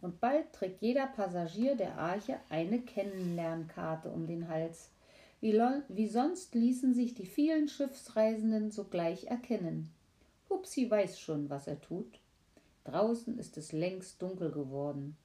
Und 0.00 0.20
bald 0.20 0.52
trägt 0.52 0.82
jeder 0.82 1.06
Passagier 1.06 1.76
der 1.76 1.96
Arche 1.96 2.40
eine 2.48 2.80
Kennenlernkarte 2.80 4.10
um 4.10 4.26
den 4.26 4.48
Hals. 4.48 4.90
Wie, 5.40 5.52
wie 5.88 6.08
sonst 6.08 6.56
ließen 6.56 6.92
sich 6.92 7.14
die 7.14 7.24
vielen 7.24 7.68
Schiffsreisenden 7.68 8.72
sogleich 8.72 9.28
erkennen. 9.28 9.88
Hupsi 10.50 10.90
weiß 10.90 11.20
schon, 11.20 11.50
was 11.50 11.68
er 11.68 11.80
tut. 11.80 12.18
Draußen 12.82 13.38
ist 13.38 13.56
es 13.58 13.70
längst 13.70 14.20
dunkel 14.20 14.50
geworden. 14.50 15.16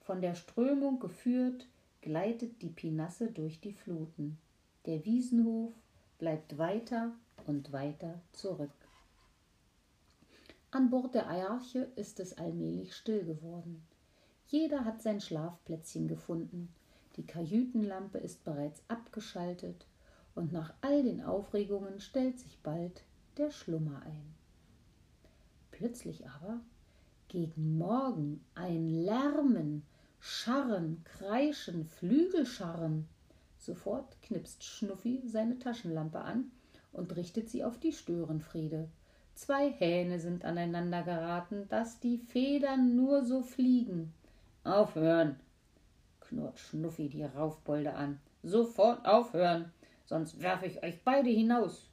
Von 0.00 0.20
der 0.20 0.34
Strömung 0.34 0.98
geführt, 0.98 1.68
gleitet 2.00 2.62
die 2.62 2.70
Pinasse 2.70 3.28
durch 3.28 3.60
die 3.60 3.74
Fluten. 3.74 4.38
Der 4.86 5.04
Wiesenhof 5.04 5.72
bleibt 6.20 6.58
weiter 6.58 7.12
und 7.46 7.72
weiter 7.72 8.20
zurück. 8.32 8.70
An 10.70 10.90
Bord 10.90 11.14
der 11.14 11.26
Arche 11.26 11.88
ist 11.96 12.20
es 12.20 12.38
allmählich 12.38 12.94
still 12.94 13.24
geworden. 13.24 13.82
Jeder 14.46 14.84
hat 14.84 15.02
sein 15.02 15.20
Schlafplätzchen 15.20 16.06
gefunden. 16.06 16.72
Die 17.16 17.26
Kajütenlampe 17.26 18.18
ist 18.18 18.44
bereits 18.44 18.82
abgeschaltet 18.86 19.86
und 20.34 20.52
nach 20.52 20.74
all 20.82 21.02
den 21.02 21.22
Aufregungen 21.24 22.00
stellt 22.00 22.38
sich 22.38 22.58
bald 22.62 23.02
der 23.36 23.50
Schlummer 23.50 24.02
ein. 24.04 24.34
Plötzlich 25.70 26.28
aber 26.28 26.60
gegen 27.28 27.78
Morgen 27.78 28.44
ein 28.54 28.88
Lärmen, 28.88 29.84
Scharren, 30.20 31.02
Kreischen, 31.04 31.86
Flügelscharren. 31.86 33.08
Sofort 33.60 34.16
knipst 34.22 34.64
Schnuffi 34.64 35.22
seine 35.26 35.58
Taschenlampe 35.58 36.18
an 36.18 36.50
und 36.92 37.14
richtet 37.14 37.50
sie 37.50 37.62
auf 37.62 37.78
die 37.78 37.92
Störenfriede. 37.92 38.88
Zwei 39.34 39.70
Hähne 39.70 40.18
sind 40.18 40.46
aneinander 40.46 41.02
geraten, 41.02 41.68
dass 41.68 42.00
die 42.00 42.16
Federn 42.16 42.96
nur 42.96 43.24
so 43.24 43.42
fliegen. 43.42 44.14
Aufhören, 44.64 45.38
knurrt 46.20 46.58
Schnuffi 46.58 47.10
die 47.10 47.24
Raufbolde 47.24 47.94
an. 47.94 48.18
Sofort 48.42 49.04
aufhören, 49.06 49.70
sonst 50.06 50.40
werfe 50.40 50.64
ich 50.64 50.82
euch 50.82 51.04
beide 51.04 51.28
hinaus. 51.28 51.86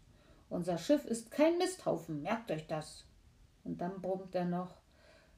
Unser 0.50 0.78
Schiff 0.78 1.06
ist 1.06 1.32
kein 1.32 1.58
Misthaufen, 1.58 2.22
merkt 2.22 2.50
euch 2.50 2.66
das. 2.68 3.04
Und 3.66 3.82
dann 3.82 4.02
brummt 4.02 4.34
er 4.36 4.46
noch. 4.46 4.78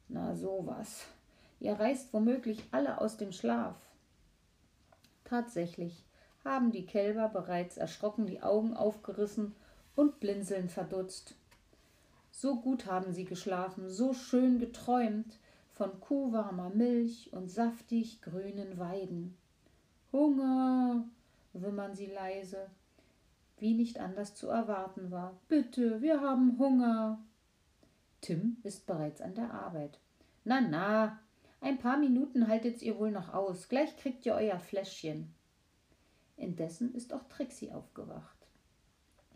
Na 0.08 0.36
sowas. 0.36 1.08
Ihr 1.60 1.74
reißt 1.74 2.14
womöglich 2.14 2.64
alle 2.70 3.02
aus 3.02 3.18
dem 3.18 3.32
Schlaf. 3.32 3.76
Tatsächlich 5.24 6.06
haben 6.44 6.72
die 6.72 6.86
Kälber 6.86 7.30
bereits 7.30 7.78
erschrocken 7.78 8.26
die 8.26 8.42
Augen 8.42 8.74
aufgerissen 8.74 9.56
und 9.96 10.20
blinzeln 10.20 10.70
verdutzt. 10.70 11.36
So 12.32 12.56
gut 12.56 12.86
haben 12.86 13.12
sie 13.14 13.26
geschlafen, 13.26 13.90
so 13.90 14.14
schön 14.14 14.60
geträumt 14.60 15.38
von 15.74 16.00
kuhwarmer 16.00 16.70
Milch 16.70 17.32
und 17.34 17.50
saftig 17.50 18.22
grünen 18.22 18.78
Weiden. 18.78 19.38
Hunger, 20.12 21.06
wimmern 21.54 21.96
sie 21.96 22.08
leise, 22.08 22.70
wie 23.58 23.74
nicht 23.74 24.00
anders 24.00 24.36
zu 24.36 24.48
erwarten 24.48 25.12
war. 25.12 25.38
Bitte, 25.48 26.02
wir 26.02 26.22
haben 26.22 26.58
Hunger. 26.58 27.20
Tim 28.22 28.58
ist 28.64 28.86
bereits 28.86 29.22
an 29.22 29.36
der 29.36 29.54
Arbeit. 29.54 30.00
Na, 30.44 30.62
na, 30.62 31.20
ein 31.62 31.78
paar 31.78 31.98
Minuten 31.98 32.48
haltet 32.48 32.82
ihr 32.82 32.98
wohl 32.98 33.12
noch 33.12 33.34
aus. 33.34 33.70
Gleich 33.70 33.96
kriegt 33.98 34.26
ihr 34.26 34.34
euer 34.34 34.60
Fläschchen. 34.60 35.34
Indessen 36.40 36.96
ist 36.96 37.14
auch 37.14 37.24
Trixie 37.30 37.72
aufgewacht. 37.72 38.38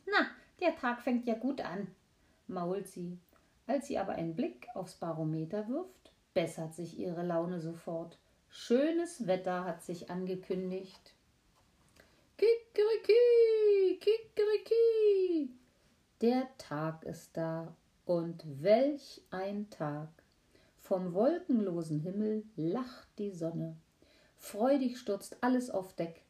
Na, 0.05 0.27
der 0.60 0.75
Tag 0.75 1.01
fängt 1.01 1.25
ja 1.25 1.36
gut 1.36 1.62
an, 1.62 1.88
mault 2.48 2.88
sie. 2.88 3.19
Als 3.67 3.88
sie 3.88 3.98
aber 3.98 4.13
einen 4.13 4.36
Blick 4.36 4.67
aufs 4.74 4.95
Barometer 4.95 5.67
wirft, 5.67 6.12
bessert 6.33 6.74
sich 6.74 7.00
ihre 7.00 7.24
Laune 7.24 7.60
sofort. 7.60 8.17
Schönes 8.50 9.25
Wetter 9.25 9.63
hat 9.63 9.83
sich 9.83 10.10
angekündigt. 10.10 11.13
Kikeriki, 12.38 14.00
Kikeriki. 14.00 15.50
Der 16.22 16.48
Tag 16.57 17.03
ist 17.03 17.38
da 17.38 17.75
und 18.05 18.43
welch 18.62 19.22
ein 19.29 19.69
Tag. 19.69 20.10
Vom 20.79 21.13
wolkenlosen 21.13 22.00
Himmel 22.00 22.43
lacht 22.55 23.07
die 23.17 23.31
Sonne. 23.31 23.77
Freudig 24.38 24.98
stürzt 24.98 25.38
alles 25.41 25.69
auf 25.69 25.93
Deck. 25.93 26.23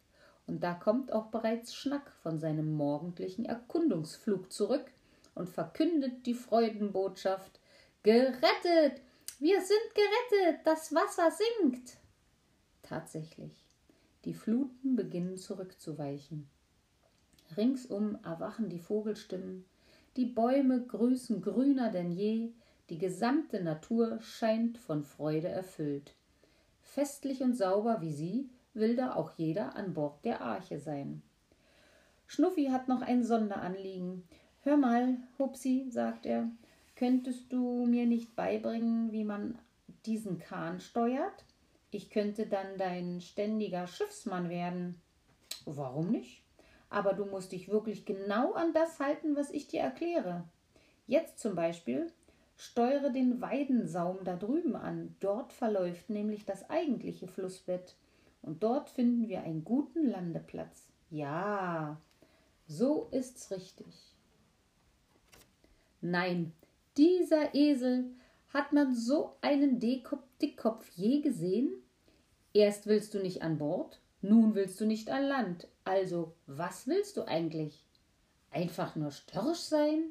Und 0.48 0.64
da 0.64 0.74
kommt 0.74 1.12
auch 1.12 1.28
bereits 1.28 1.74
Schnack 1.74 2.12
von 2.22 2.40
seinem 2.40 2.74
morgendlichen 2.74 3.46
Erkundungsflug 3.46 4.52
zurück 4.52 4.92
und 5.36 5.50
verkündet 5.50 6.26
die 6.26 6.34
Freudenbotschaft 6.34 7.60
Gerettet. 8.04 9.02
Wir 9.40 9.62
sind 9.62 9.96
gerettet. 9.96 10.60
Das 10.66 10.94
Wasser 10.94 11.32
sinkt. 11.32 11.98
Tatsächlich. 12.82 13.64
Die 14.26 14.34
Fluten 14.34 14.98
beginnen 14.98 15.38
zurückzuweichen. 15.38 16.50
Ringsum 17.56 18.20
erwachen 18.24 18.68
die 18.68 18.80
Vogelstimmen, 18.80 19.66
die 20.18 20.26
Bäume 20.26 20.86
grüßen 20.86 21.42
grüner 21.42 21.92
denn 21.92 22.12
je, 22.12 22.52
die 22.90 22.98
gesamte 22.98 23.64
Natur 23.64 24.20
scheint 24.20 24.78
von 24.78 25.04
Freude 25.04 25.48
erfüllt. 25.48 26.14
Festlich 26.82 27.42
und 27.42 27.56
sauber 27.56 28.02
wie 28.02 28.14
sie 28.14 28.50
will 28.74 28.96
da 28.96 29.16
auch 29.16 29.32
jeder 29.38 29.76
an 29.76 29.94
Bord 29.94 30.24
der 30.26 30.42
Arche 30.42 30.80
sein. 30.80 31.22
Schnuffi 32.26 32.66
hat 32.66 32.88
noch 32.88 33.02
ein 33.02 33.24
Sonderanliegen. 33.24 34.24
Hör 34.62 34.78
mal, 34.78 35.18
Hupsi, 35.38 35.88
sagt 35.90 36.26
er, 36.26 36.50
könntest 36.96 37.52
du 37.52 37.86
mir 37.86 38.06
nicht 38.06 38.36
beibringen, 38.36 39.12
wie 39.12 39.24
man 39.24 39.58
diesen 40.06 40.40
Kahn 40.40 40.80
steuert? 40.80 41.46
Ich 41.92 42.10
könnte 42.10 42.48
dann 42.48 42.78
dein 42.78 43.22
ständiger 43.22 43.86
Schiffsmann 43.86 44.50
werden. 44.50 45.00
Warum 45.66 46.10
nicht? 46.10 46.44
Aber 46.90 47.14
du 47.14 47.26
musst 47.26 47.52
dich 47.52 47.70
wirklich 47.70 48.06
genau 48.06 48.54
an 48.54 48.74
das 48.74 49.00
halten, 49.00 49.36
was 49.36 49.52
ich 49.52 49.68
dir 49.68 49.82
erkläre. 49.82 50.48
Jetzt 51.06 51.40
zum 51.40 51.56
Beispiel 51.56 52.12
steuere 52.56 53.12
den 53.12 53.42
Weidensaum 53.42 54.24
da 54.24 54.36
drüben 54.36 54.76
an. 54.76 55.16
Dort 55.20 55.54
verläuft 55.54 56.10
nämlich 56.10 56.46
das 56.46 56.70
eigentliche 56.70 57.28
Flussbett. 57.28 57.96
Und 58.44 58.62
dort 58.62 58.90
finden 58.90 59.28
wir 59.28 59.42
einen 59.42 59.64
guten 59.64 60.06
Landeplatz. 60.06 60.88
Ja, 61.10 62.00
so 62.68 63.08
ist's 63.12 63.50
richtig. 63.52 64.16
Nein, 66.02 66.54
dieser 66.98 67.56
Esel, 67.56 68.12
hat 68.54 68.72
man 68.72 68.94
so 68.94 69.36
einen 69.42 69.80
Dickkopf 69.80 70.88
je 70.96 71.22
gesehen? 71.22 71.72
Erst 72.54 72.86
willst 72.86 73.16
du 73.16 73.20
nicht 73.20 73.42
an 73.42 73.58
Bord, 73.58 74.00
nun 74.22 74.54
willst 74.54 74.80
du 74.80 74.86
nicht 74.86 75.10
an 75.10 75.24
Land. 75.24 75.68
Also, 75.86 76.36
was 76.46 76.86
willst 76.86 77.18
du 77.18 77.24
eigentlich? 77.24 77.84
Einfach 78.52 78.96
nur 78.96 79.10
störrisch 79.10 79.62
sein? 79.62 80.04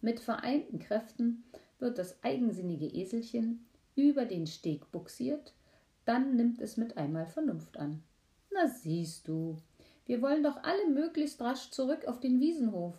Mit 0.00 0.20
vereinten 0.20 0.78
Kräften 0.78 1.42
wird 1.80 1.98
das 1.98 2.22
eigensinnige 2.22 2.86
Eselchen 2.86 3.66
über 3.96 4.24
den 4.24 4.46
Steg 4.46 4.92
buxiert, 4.92 5.52
dann 6.04 6.36
nimmt 6.36 6.60
es 6.60 6.76
mit 6.76 6.96
einmal 6.96 7.26
Vernunft 7.26 7.76
an. 7.76 8.02
Na 8.52 8.68
siehst 8.68 9.26
du, 9.28 9.56
wir 10.06 10.20
wollen 10.20 10.42
doch 10.42 10.62
alle 10.62 10.88
möglichst 10.88 11.40
rasch 11.40 11.70
zurück 11.70 12.06
auf 12.06 12.20
den 12.20 12.40
Wiesenhof. 12.40 12.94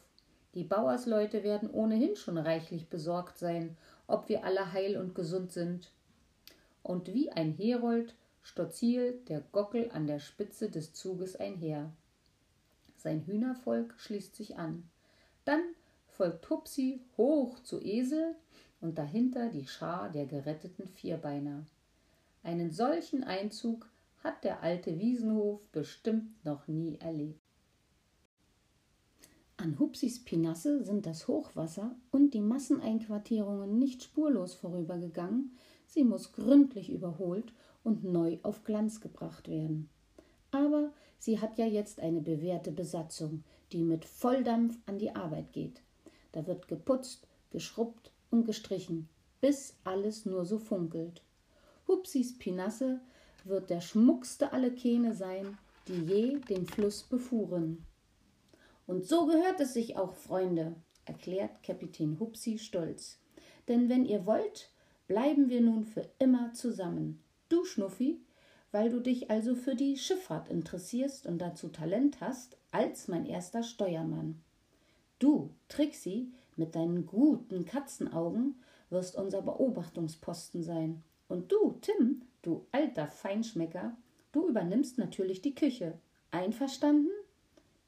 Die 0.56 0.64
Bauersleute 0.64 1.44
werden 1.44 1.70
ohnehin 1.70 2.16
schon 2.16 2.38
reichlich 2.38 2.90
besorgt 2.90 3.38
sein, 3.38 3.78
ob 4.08 4.30
wir 4.30 4.44
alle 4.44 4.72
heil 4.72 4.98
und 4.98 5.14
gesund 5.14 5.52
sind. 5.52 5.92
Und 6.82 7.14
wie 7.14 7.32
ein 7.32 7.52
Herold 7.52 8.16
stolziert 8.42 9.28
der 9.30 9.42
Gockel 9.52 9.92
an 9.92 10.08
der 10.08 10.20
Spitze 10.20 10.70
des 10.70 10.94
Zuges 10.94 11.36
einher. 11.36 11.92
Sein 12.96 13.22
Hühnervolk 13.22 13.94
schließt 13.98 14.36
sich 14.36 14.58
an. 14.58 14.90
Dann 15.44 15.62
folgt 16.08 16.50
Hupsi 16.50 17.02
hoch 17.18 17.60
zu 17.60 17.82
Esel 17.82 18.36
und 18.82 18.98
dahinter 18.98 19.50
die 19.50 19.68
Schar 19.68 20.10
der 20.10 20.26
geretteten 20.26 20.88
Vierbeiner. 20.88 21.66
Einen 22.46 22.70
solchen 22.70 23.24
Einzug 23.24 23.90
hat 24.24 24.44
der 24.44 24.62
alte 24.62 25.00
Wiesenhof 25.00 25.62
bestimmt 25.72 26.46
noch 26.46 26.68
nie 26.68 26.96
erlebt. 27.00 27.42
An 29.58 29.80
Hupsis 29.80 30.24
Pinasse 30.24 30.84
sind 30.84 31.08
das 31.08 31.28
Hochwasser 31.28 31.96
und 32.12 32.36
die 32.36 32.42
Masseneinquartierungen 32.42 33.80
nicht 33.80 34.04
spurlos 34.04 34.54
vorübergegangen, 34.54 35.58
sie 35.88 36.04
muss 36.04 36.34
gründlich 36.34 36.92
überholt 36.92 37.52
und 37.84 38.04
neu 38.04 38.38
auf 38.44 38.64
Glanz 38.64 39.02
gebracht 39.02 39.48
werden. 39.48 39.90
Aber 40.52 40.94
sie 41.18 41.40
hat 41.42 41.58
ja 41.58 41.66
jetzt 41.66 42.00
eine 42.00 42.22
bewährte 42.22 42.72
Besatzung, 42.72 43.44
die 43.72 43.82
mit 43.82 44.06
Volldampf 44.06 44.78
an 44.86 45.00
die 45.00 45.16
Arbeit 45.16 45.52
geht. 45.52 45.82
Da 46.32 46.46
wird 46.46 46.68
geputzt, 46.68 47.26
geschrubbt 47.50 48.12
und 48.30 48.46
gestrichen, 48.46 49.10
bis 49.42 49.76
alles 49.84 50.28
nur 50.28 50.46
so 50.46 50.60
funkelt. 50.60 51.24
Hupsis 51.88 52.38
Pinasse 52.38 53.02
wird 53.44 53.70
der 53.70 53.82
schmuckste 53.82 54.52
aller 54.54 54.72
Kähne 54.72 55.14
sein, 55.14 55.58
die 55.88 56.02
je 56.06 56.40
den 56.40 56.66
Fluss 56.66 57.04
befuhren. 57.04 57.86
Und 58.88 59.06
so 59.06 59.26
gehört 59.26 59.60
es 59.60 59.74
sich 59.74 59.98
auch, 59.98 60.14
Freunde, 60.14 60.76
erklärt 61.06 61.64
Kapitän 61.64 62.20
Hupsi 62.20 62.58
stolz. 62.58 63.20
Denn 63.68 63.90
wenn 63.90 64.06
ihr 64.06 64.26
wollt, 64.26 64.70
bleiben 65.08 65.50
wir 65.50 65.62
nun 65.62 65.86
für 65.86 66.08
immer 66.20 66.54
zusammen. 66.54 67.24
Du, 67.50 67.66
Schnuffi, 67.66 68.20
weil 68.72 68.90
du 68.90 69.00
dich 69.00 69.32
also 69.32 69.56
für 69.56 69.76
die 69.76 69.98
Schifffahrt 69.98 70.50
interessierst 70.50 71.26
und 71.28 71.38
dazu 71.40 71.70
Talent 71.70 72.20
hast, 72.22 72.58
als 72.72 73.08
mein 73.08 73.26
erster 73.26 73.64
Steuermann. 73.64 74.42
Du, 75.20 75.52
Trixie, 75.70 76.34
mit 76.56 76.76
deinen 76.76 77.06
guten 77.06 77.66
Katzenaugen, 77.66 78.62
wirst 78.90 79.16
unser 79.16 79.42
Beobachtungsposten 79.42 80.64
sein. 80.64 81.04
Und 81.36 81.52
du, 81.52 81.78
Tim, 81.82 82.22
du 82.44 82.66
alter 82.72 83.10
Feinschmecker, 83.10 83.98
du 84.32 84.48
übernimmst 84.48 84.98
natürlich 84.98 85.42
die 85.42 85.54
Küche. 85.54 86.00
Einverstanden? 86.32 87.10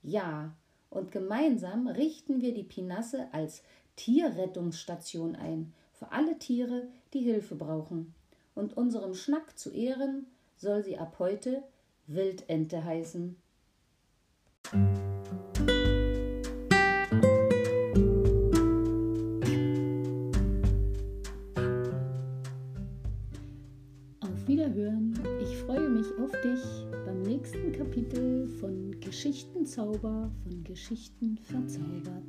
Ja, 0.04 0.54
und 0.90 1.14
gemeinsam 1.14 1.88
richten 1.88 2.42
wir 2.42 2.54
die 2.54 2.66
Pinasse 2.66 3.30
als 3.32 3.64
Tierrettungsstation 3.96 5.38
ein 5.38 5.74
für 5.94 6.12
alle 6.12 6.38
Tiere, 6.38 6.90
die 7.14 7.22
Hilfe 7.22 7.56
brauchen. 7.56 8.14
Und 8.54 8.76
unserem 8.76 9.14
Schnack 9.14 9.58
zu 9.58 9.72
Ehren 9.72 10.28
soll 10.58 10.84
sie 10.84 10.98
ab 10.98 11.16
heute 11.18 11.64
Wildente 12.06 12.84
heißen. 12.84 13.38
Geschichtenzauber, 29.28 30.32
von 30.42 30.64
Geschichten 30.64 31.38
verzaubert. 31.38 32.24